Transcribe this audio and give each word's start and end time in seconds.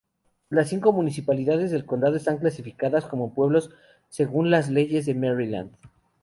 Las 0.49 0.69
cinco 0.69 0.93
municipalidades 0.93 1.69
del 1.69 1.85
condado 1.85 2.15
están 2.15 2.39
clasificadas 2.39 3.05
como 3.05 3.35
pueblos 3.35 3.69
según 4.09 4.49
las 4.49 4.71
leyes 4.71 5.05
de 5.05 5.13
Maryland. 5.13 5.71